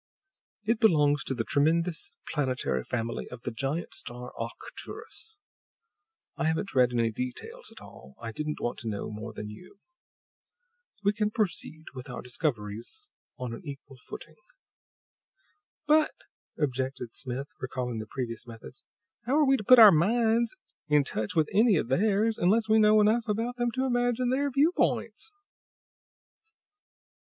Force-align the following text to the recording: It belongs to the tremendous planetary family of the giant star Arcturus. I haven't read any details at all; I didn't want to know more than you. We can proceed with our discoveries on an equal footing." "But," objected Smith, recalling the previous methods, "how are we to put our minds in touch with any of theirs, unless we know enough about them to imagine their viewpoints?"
It 0.63 0.79
belongs 0.79 1.23
to 1.25 1.35
the 1.35 1.43
tremendous 1.43 2.13
planetary 2.27 2.83
family 2.83 3.27
of 3.29 3.43
the 3.43 3.51
giant 3.51 3.93
star 3.93 4.33
Arcturus. 4.35 5.35
I 6.37 6.45
haven't 6.47 6.73
read 6.73 6.91
any 6.91 7.11
details 7.11 7.71
at 7.71 7.83
all; 7.83 8.15
I 8.19 8.31
didn't 8.31 8.59
want 8.59 8.79
to 8.79 8.87
know 8.87 9.11
more 9.11 9.31
than 9.31 9.51
you. 9.51 9.77
We 11.03 11.13
can 11.13 11.29
proceed 11.29 11.85
with 11.93 12.09
our 12.09 12.23
discoveries 12.23 13.05
on 13.37 13.53
an 13.53 13.61
equal 13.63 13.99
footing." 14.07 14.37
"But," 15.85 16.15
objected 16.57 17.13
Smith, 17.15 17.49
recalling 17.59 17.99
the 17.99 18.07
previous 18.07 18.47
methods, 18.47 18.83
"how 19.27 19.35
are 19.37 19.45
we 19.45 19.55
to 19.57 19.63
put 19.63 19.77
our 19.77 19.91
minds 19.91 20.55
in 20.87 21.03
touch 21.03 21.35
with 21.35 21.47
any 21.53 21.75
of 21.75 21.89
theirs, 21.89 22.39
unless 22.39 22.67
we 22.67 22.79
know 22.79 23.01
enough 23.01 23.27
about 23.27 23.57
them 23.57 23.69
to 23.73 23.85
imagine 23.85 24.31
their 24.31 24.49
viewpoints?" 24.49 25.31